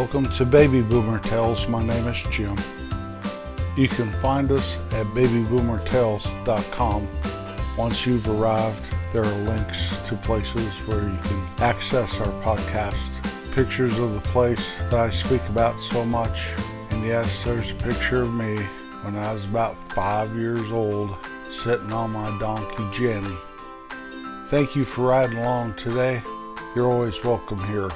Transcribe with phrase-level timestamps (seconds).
[0.00, 1.68] Welcome to Baby Boomer Tales.
[1.68, 2.56] My name is Jim.
[3.76, 7.08] You can find us at babyboomertales.com.
[7.76, 12.96] Once you've arrived, there are links to places where you can access our podcast,
[13.52, 16.54] pictures of the place that I speak about so much.
[16.88, 18.56] And yes, there's a picture of me
[19.02, 21.14] when I was about five years old,
[21.50, 23.36] sitting on my donkey Jenny.
[24.48, 26.22] Thank you for riding along today.
[26.74, 27.90] You're always welcome here.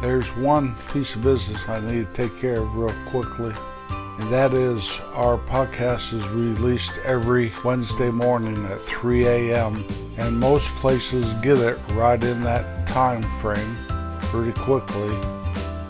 [0.00, 3.52] There's one piece of business I need to take care of real quickly,
[3.90, 9.84] and that is our podcast is released every Wednesday morning at 3 a.m.
[10.16, 13.76] And most places get it right in that time frame
[14.20, 15.14] pretty quickly.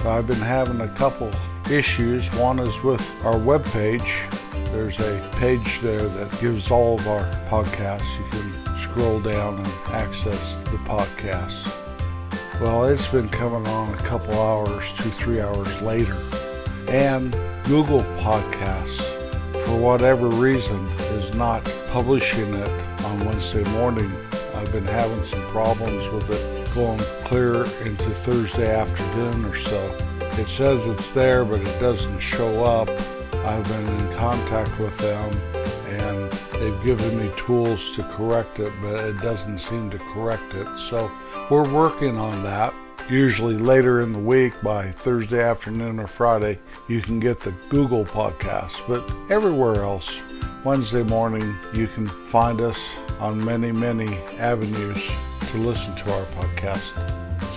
[0.06, 1.30] I've been having a couple
[1.70, 2.26] issues.
[2.34, 4.30] One is with our webpage.
[4.72, 8.18] There's a page there that gives all of our podcasts.
[8.18, 11.67] You can scroll down and access the podcasts.
[12.60, 16.16] Well, it's been coming on a couple hours, two, three hours later.
[16.88, 19.00] And Google Podcasts,
[19.64, 20.84] for whatever reason,
[21.14, 24.10] is not publishing it on Wednesday morning.
[24.56, 29.96] I've been having some problems with it going clear into Thursday afternoon or so.
[30.20, 32.88] It says it's there, but it doesn't show up.
[33.46, 35.30] I've been in contact with them
[36.58, 40.68] they've given me tools to correct it, but it doesn't seem to correct it.
[40.76, 41.10] So
[41.50, 42.74] we're working on that.
[43.10, 48.04] Usually later in the week by Thursday afternoon or Friday, you can get the Google
[48.04, 48.72] podcast.
[48.86, 50.18] But everywhere else,
[50.64, 52.78] Wednesday morning, you can find us
[53.18, 55.02] on many, many avenues
[55.50, 56.92] to listen to our podcast.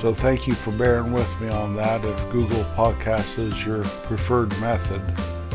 [0.02, 2.03] So thank you for bearing with me on that.
[2.03, 5.02] If Google Podcasts is your preferred method,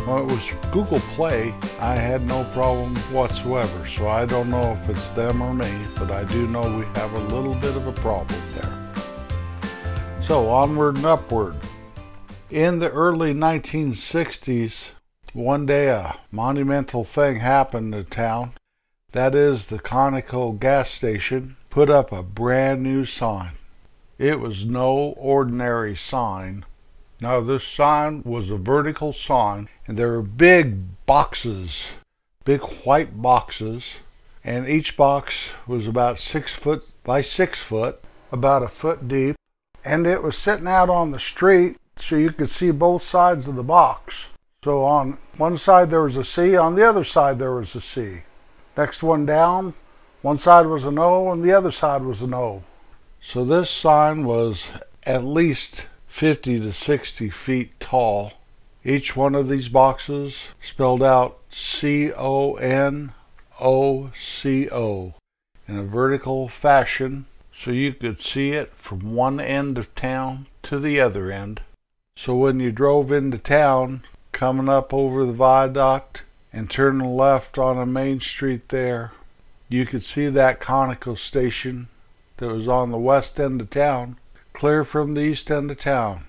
[0.06, 3.88] when it was Google Play, I had no problem whatsoever.
[3.88, 7.12] So I don't know if it's them or me, but I do know we have
[7.12, 8.92] a little bit of a problem there.
[10.22, 11.56] So onward and upward.
[12.50, 14.90] In the early 1960s,
[15.32, 18.52] one day a monumental thing happened in the town.
[19.10, 23.52] That is, the Conoco gas station put up a brand new sign.
[24.18, 26.64] It was no ordinary sign.
[27.20, 31.86] Now, this sign was a vertical sign, and there were big boxes,
[32.44, 33.84] big white boxes,
[34.44, 38.00] and each box was about six foot by six foot,
[38.30, 39.36] about a foot deep,
[39.84, 43.56] and it was sitting out on the street so you could see both sides of
[43.56, 44.26] the box.
[44.62, 47.80] So on one side there was a C, on the other side there was a
[47.80, 48.22] C.
[48.76, 49.74] Next one down,
[50.22, 52.62] one side was an O and the other side was an O.
[53.22, 54.68] So this sign was
[55.04, 58.32] at least 50 to 60 feet tall.
[58.82, 63.12] Each one of these boxes spelled out C O N
[63.60, 65.12] O C O
[65.68, 70.78] in a vertical fashion so you could see it from one end of town to
[70.78, 71.60] the other end.
[72.16, 74.02] So when you drove into town,
[74.32, 79.12] coming up over the viaduct and turning left on a main street there,
[79.68, 81.88] you could see that Conoco station
[82.38, 84.16] that was on the west end of town,
[84.56, 86.24] clear from the east end of town.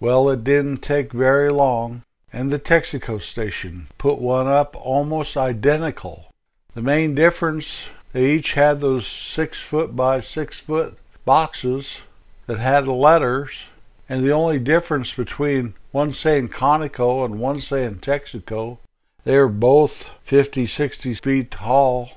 [0.00, 2.02] Well, it didn't take very long,
[2.32, 6.30] and the Texaco station put one up almost identical.
[6.74, 10.96] The main difference, they each had those six foot by six foot
[11.26, 12.00] boxes
[12.46, 13.64] that had letters,
[14.08, 18.78] and the only difference between one saying Conoco and one saying Texaco,
[19.24, 22.12] they were both 50, 60 feet tall.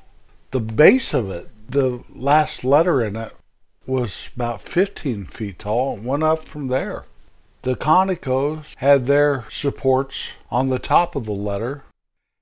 [0.51, 3.33] The base of it the last letter in it
[3.87, 7.05] was about 15 feet tall and went up from there.
[7.61, 11.83] The Conocos had their supports on the top of the letter,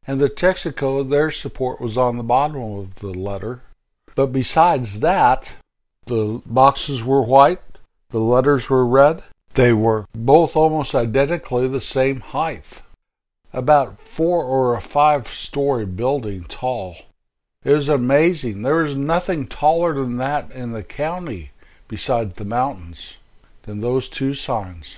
[0.06, 3.62] and the Texaco, their support was on the bottom of the letter.
[4.16, 5.54] But besides that,
[6.06, 7.62] the boxes were white,
[8.10, 9.24] the letters were red.
[9.54, 12.82] They were both almost identically the same height,
[13.54, 16.98] about four or a five story building tall.
[17.64, 18.62] It was amazing.
[18.62, 21.52] There was nothing taller than that in the county
[21.88, 23.16] besides the mountains
[23.64, 24.98] than those two signs.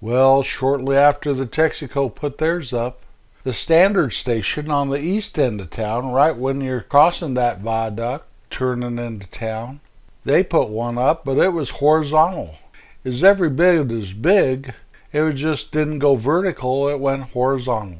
[0.00, 3.00] Well, shortly after the Texaco put theirs up,
[3.42, 8.26] the standard station on the east end of town, right when you're crossing that viaduct,
[8.48, 9.80] turning into town,
[10.24, 12.56] they put one up, but it was horizontal.
[13.02, 14.72] It was every bit as big.
[15.12, 17.98] It just didn't go vertical, it went horizontal.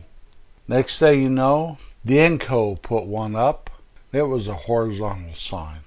[0.66, 3.63] Next thing you know, the Enco put one up,
[4.14, 5.80] it was a horizontal sign.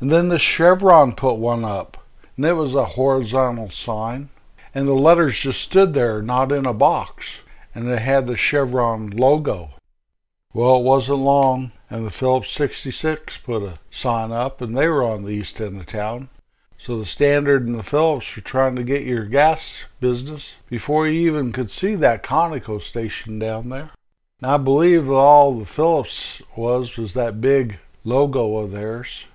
[0.00, 1.96] And then the Chevron put one up,
[2.36, 4.30] and it was a horizontal sign.
[4.74, 7.40] And the letters just stood there, not in a box,
[7.74, 9.70] and it had the Chevron logo.
[10.54, 15.02] Well, it wasn't long, and the Phillips 66 put a sign up, and they were
[15.02, 16.30] on the east end of town.
[16.78, 21.30] So the Standard and the Phillips were trying to get your gas business before you
[21.30, 23.90] even could see that Conoco station down there.
[24.44, 29.26] I believe all the Phillips was was that big logo of theirs.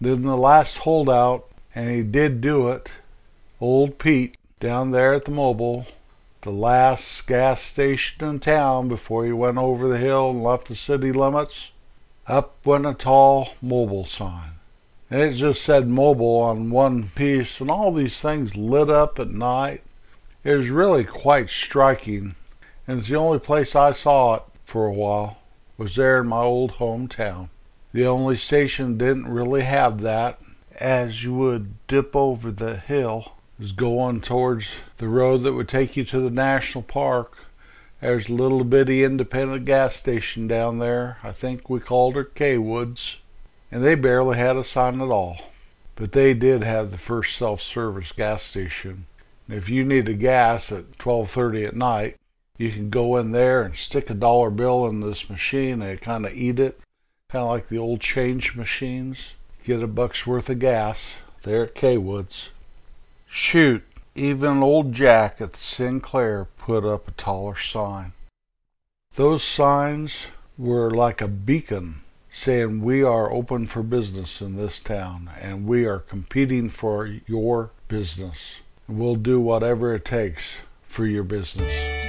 [0.00, 2.90] Then the last holdout, and he did do it,
[3.60, 5.84] old Pete down there at the Mobil,
[6.40, 10.74] the last gas station in town before he went over the hill and left the
[10.74, 11.72] city limits,
[12.26, 14.52] up went a tall Mobil sign.
[15.10, 19.28] And it just said Mobil on one piece, and all these things lit up at
[19.28, 19.82] night.
[20.44, 22.36] It was really quite striking,
[22.90, 25.38] and it's the only place I saw it for a while
[25.78, 27.48] was there in my old hometown.
[27.92, 30.40] The only station didn't really have that,
[30.74, 34.66] as you would dip over the hill, is going towards
[34.96, 37.38] the road that would take you to the national park.
[38.00, 41.18] There's a little bitty independent gas station down there.
[41.22, 43.20] I think we called her K Woods,
[43.70, 45.38] and they barely had a sign at all.
[45.94, 49.06] But they did have the first self-service gas station.
[49.48, 52.16] If you needed gas at 12:30 at night,
[52.60, 56.26] you can go in there and stick a dollar bill in this machine and kind
[56.26, 56.80] of eat it
[57.30, 59.34] kind of like the old change machines.
[59.64, 61.06] Get a buck's worth of gas
[61.44, 62.48] there at K Woods.
[63.28, 63.84] Shoot,
[64.14, 68.12] even old Jack at Sinclair put up a taller sign.
[69.14, 70.26] Those signs
[70.58, 72.00] were like a beacon
[72.32, 77.70] saying we are open for business in this town and we are competing for your
[77.86, 78.56] business.
[78.88, 81.99] We'll do whatever it takes for your business.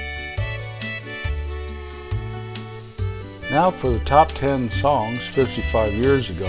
[3.52, 6.48] Now for the top 10 songs 55 years ago.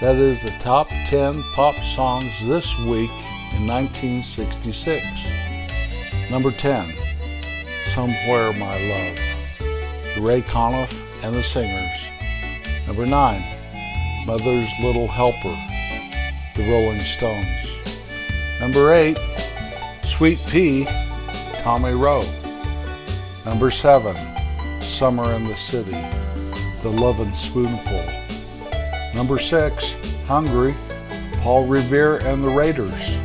[0.00, 3.10] That is the top 10 pop songs this week
[3.58, 6.30] in 1966.
[6.30, 6.94] Number 10,
[7.92, 9.18] Somewhere My Love,
[10.20, 10.92] Ray Conniff
[11.24, 12.00] and the Singers.
[12.86, 13.42] Number 9,
[14.24, 15.56] Mother's Little Helper,
[16.54, 17.66] the Rolling Stones.
[18.60, 19.18] Number 8,
[20.04, 20.86] Sweet Pea,
[21.64, 22.24] Tommy Roe.
[23.44, 24.31] Number 7,
[25.02, 26.00] Summer in the City,
[26.84, 28.04] The Lovin' Spoonful.
[29.16, 29.96] Number six,
[30.28, 30.76] Hungry,
[31.40, 33.18] Paul Revere and the Raiders.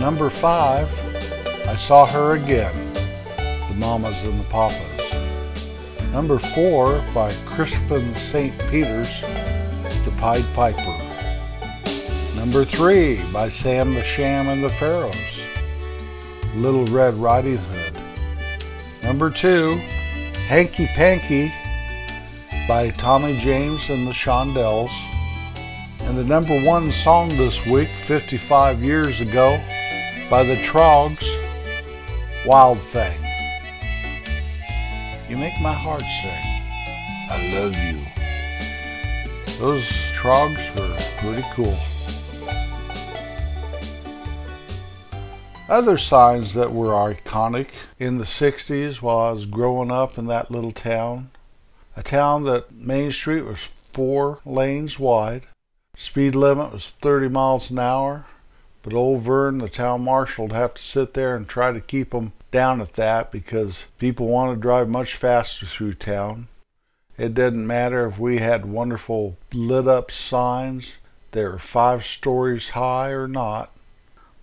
[0.00, 0.88] Number five,
[1.68, 2.74] I Saw Her Again,
[3.68, 6.10] The Mamas and the Papas.
[6.12, 8.58] Number four, by Crispin St.
[8.68, 9.20] Peters,
[10.04, 10.98] The Pied Piper.
[12.34, 15.62] Number three, by Sam the Sham and the Pharaohs,
[16.56, 17.92] Little Red Riding Hood.
[19.04, 19.78] Number two,
[20.48, 21.52] Hanky Panky
[22.66, 24.88] by Tommy James and the Shondells.
[26.00, 29.62] And the number one song this week, 55 years ago,
[30.30, 31.22] by the Troggs,
[32.46, 33.12] Wild Thing.
[35.28, 36.62] You make my heart sing.
[37.30, 37.98] I love you.
[39.58, 39.86] Those
[40.16, 41.76] Troggs were pretty cool.
[45.68, 47.68] Other signs that were iconic
[47.98, 51.30] in the 60s while I was growing up in that little town.
[51.94, 55.42] A town that Main Street was four lanes wide.
[55.94, 58.24] Speed limit was 30 miles an hour.
[58.82, 62.10] But old Vern, the town marshal, would have to sit there and try to keep
[62.10, 66.48] them down at that because people want to drive much faster through town.
[67.18, 70.94] It didn't matter if we had wonderful lit up signs,
[71.32, 73.70] they were five stories high or not.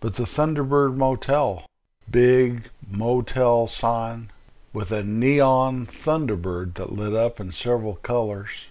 [0.02, 1.66] But the Thunderbird Motel,
[2.12, 4.30] big motel sign
[4.74, 8.68] with a neon Thunderbird that lit up in several colors.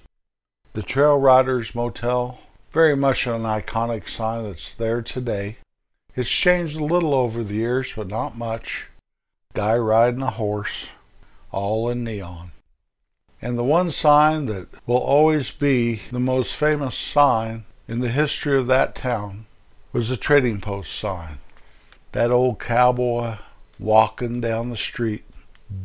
[0.74, 2.40] The Trail Riders Motel,
[2.72, 5.56] very much an iconic sign that's there today.
[6.14, 8.86] It's changed a little over the years, but not much.
[9.54, 10.88] Guy riding a horse,
[11.50, 12.52] all in neon.
[13.40, 18.58] And the one sign that will always be the most famous sign in the history
[18.58, 19.46] of that town
[19.94, 21.38] was the trading post sign.
[22.10, 23.36] That old cowboy
[23.78, 25.22] walking down the street,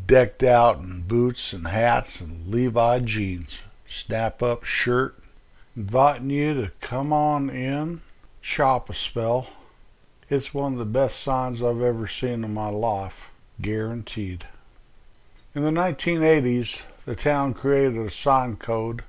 [0.08, 5.14] decked out in boots and hats and Levi jeans, snap up shirt,
[5.78, 8.02] inviting you to come on in,
[8.42, 9.46] shop a spell.
[10.28, 13.30] It's one of the best signs I've ever seen in my life,
[13.62, 14.48] guaranteed.
[15.54, 19.04] In the 1980s, the town created a sign code.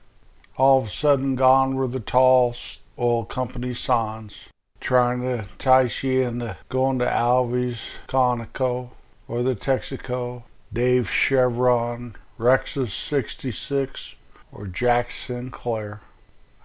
[0.59, 2.55] All of a sudden, gone were the tall
[2.99, 4.50] oil company signs
[4.81, 8.91] trying to entice you into going to Alvy's, Conoco,
[9.29, 14.15] or the Texaco, Dave Chevron, Rex's 66,
[14.51, 16.01] or Jack Sinclair.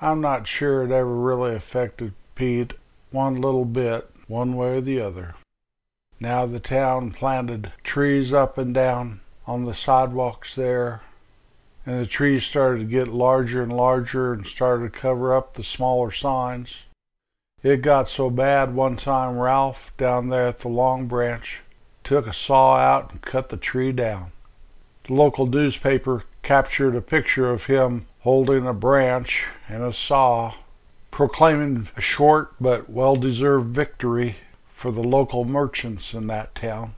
[0.01, 2.73] I'm not sure it ever really affected Pete
[3.11, 5.35] one little bit, one way or the other.
[6.19, 11.01] Now the town planted trees up and down on the sidewalks there,
[11.85, 15.63] and the trees started to get larger and larger and started to cover up the
[15.63, 16.84] smaller signs.
[17.65, 21.61] It got so bad one time Ralph down there at the Long Branch
[22.03, 24.33] took a saw out and cut the tree down.
[25.05, 30.53] The local newspaper captured a picture of him holding a branch and a saw,
[31.09, 34.35] proclaiming a short but well deserved victory
[34.71, 36.93] for the local merchants in that town.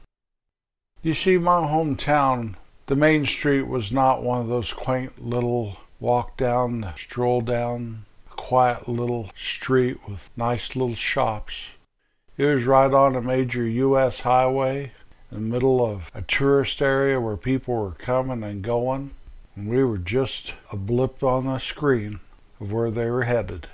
[1.01, 2.55] You see, my hometown,
[2.87, 8.03] the main street was not one of those quaint little walk down, stroll down,
[8.37, 11.55] quiet little street with nice little shops.
[12.37, 14.21] It was right on a major U.S.
[14.21, 14.93] highway
[15.29, 19.11] in the middle of a tourist area where people were coming and going,
[19.55, 22.21] and we were just a blip on the screen
[22.61, 23.67] of where they were headed.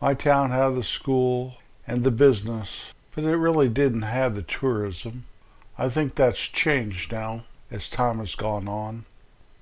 [0.00, 5.24] My town had the school and the business, but it really didn't have the tourism.
[5.76, 9.06] I think that's changed now as time has gone on.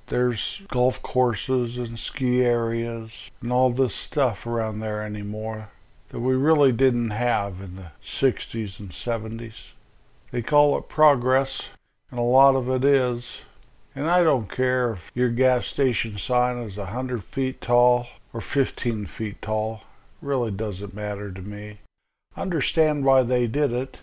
[0.06, 5.68] There's golf courses and ski areas and all this stuff around there anymore
[6.10, 9.72] that we really didn't have in the 60s and 70s.
[10.30, 11.62] They call it progress,
[12.10, 13.40] and a lot of it is.
[13.94, 18.42] And I don't care if your gas station sign is a hundred feet tall or
[18.42, 19.84] fifteen feet tall.
[20.20, 21.78] It really doesn't matter to me.
[22.36, 23.96] Understand why they did it.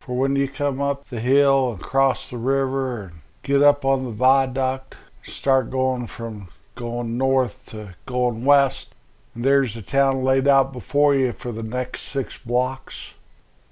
[0.00, 3.12] For when you come up the hill and cross the river and
[3.42, 4.96] get up on the viaduct,
[5.28, 8.94] start going from going north to going west,
[9.34, 13.12] and there's the town laid out before you for the next six blocks.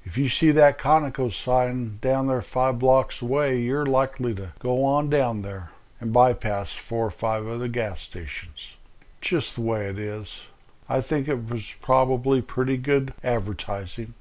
[0.04, 4.84] If you see that Conoco sign down there five blocks away, you're likely to go
[4.84, 5.70] on down there
[6.00, 8.76] and bypass four or five other gas stations.
[9.20, 10.42] Just the way it is.
[10.88, 14.14] I think it was probably pretty good advertising.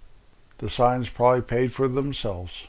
[0.57, 2.67] The signs probably paid for themselves.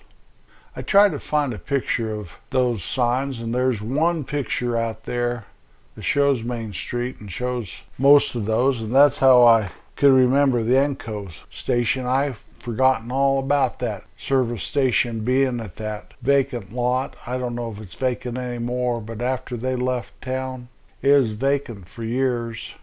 [0.78, 5.46] I tried to find a picture of those signs, and there's one picture out there
[5.94, 10.62] that shows Main Street and shows most of those, and that's how I could remember
[10.62, 12.04] the Enco station.
[12.04, 17.16] I've forgotten all about that service station being at that vacant lot.
[17.26, 20.68] I don't know if it's vacant anymore, but after they left town,
[21.00, 22.74] it was vacant for years.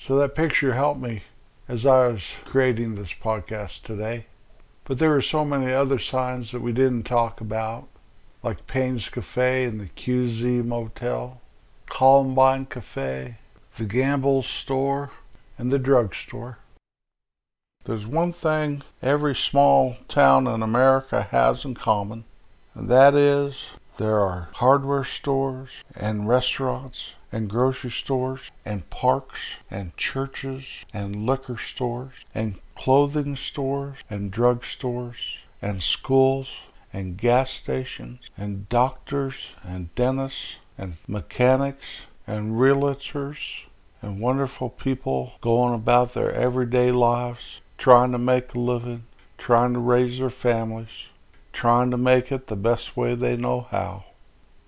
[0.00, 1.24] So that picture helped me
[1.68, 4.24] as I was creating this podcast today.
[4.84, 7.88] But there were so many other signs that we didn't talk about,
[8.42, 11.40] like Payne's Cafe and the QZ Motel,
[11.86, 13.36] Columbine Cafe,
[13.76, 15.10] the Gamble's Store,
[15.56, 16.58] and the drugstore.
[17.84, 22.24] There's one thing every small town in America has in common,
[22.74, 29.96] and that is there are hardware stores and restaurants and grocery stores and parks and
[29.96, 36.50] churches and liquor stores and clothing stores and drug stores and schools
[36.92, 41.86] and gas stations and doctors and dentists and mechanics
[42.26, 43.64] and realtors
[44.02, 49.04] and wonderful people going about their everyday lives trying to make a living,
[49.38, 51.08] trying to raise their families,
[51.54, 54.04] trying to make it the best way they know how.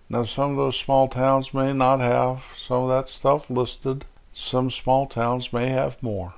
[0.08, 4.06] Now, some of those small towns may not have some of that stuff listed.
[4.32, 6.34] Some small towns may have more.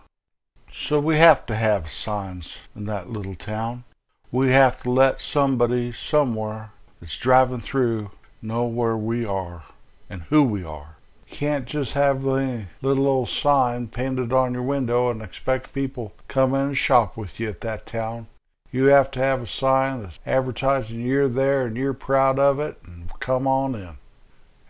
[0.72, 3.84] So we have to have signs in that little town.
[4.32, 8.10] We have to let somebody somewhere that's driving through
[8.42, 9.64] know where we are
[10.10, 10.98] and who we are
[11.30, 16.54] can't just have a little old sign painted on your window and expect people come
[16.54, 18.26] in and shop with you at that town.
[18.70, 22.78] You have to have a sign that's advertising you're there and you're proud of it
[22.84, 23.90] and come on in.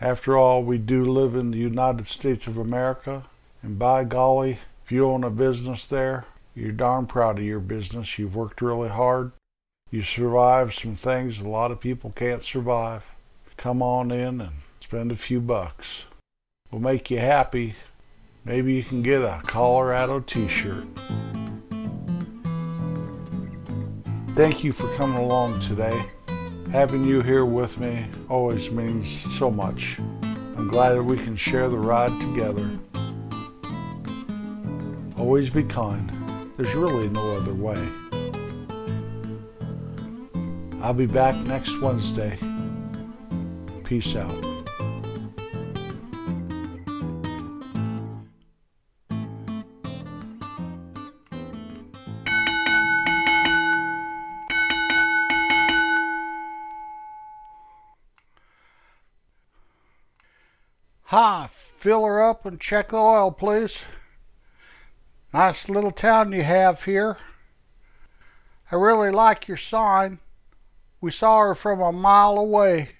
[0.01, 3.25] After all, we do live in the United States of America,
[3.63, 6.25] and by golly, if you own a business there,
[6.55, 8.19] you're darn proud of your business.
[8.19, 9.33] You've worked really hard.
[9.91, 13.05] You survived some things a lot of people can't survive.
[13.57, 16.05] Come on in and spend a few bucks
[16.71, 17.77] We'll make you happy,
[18.45, 20.85] maybe you can get a Colorado t shirt.
[24.39, 26.01] Thank you for coming along today.
[26.71, 29.99] Having you here with me always means so much.
[30.57, 32.71] I'm glad that we can share the ride together.
[35.19, 36.09] Always be kind.
[36.57, 37.85] There's really no other way.
[40.83, 42.39] I'll be back next Wednesday.
[43.83, 44.48] Peace out.
[61.11, 63.81] Hi, fill her up and check the oil, please.
[65.33, 67.17] Nice little town you have here.
[68.71, 70.19] I really like your sign.
[71.01, 72.91] We saw her from a mile away.